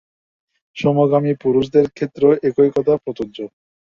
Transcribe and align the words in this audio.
সমকামী 0.77 1.31
পুরুষদের 1.43 1.85
ক্ষেত্রেও 1.89 2.31
একই 2.43 2.69
কথা 2.75 2.93
প্রযোজ্য। 3.03 3.37